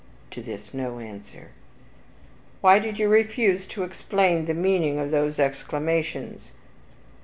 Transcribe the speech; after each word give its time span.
To 0.31 0.41
this 0.41 0.73
no 0.73 0.97
answer. 0.97 1.49
"Why 2.61 2.79
do 2.79 2.89
you 2.89 3.07
refuse 3.07 3.67
to 3.67 3.83
explain 3.83 4.45
the 4.45 4.55
meaning 4.55 4.97
of 4.97 5.11
those 5.11 5.37
exclamations?" 5.37 6.49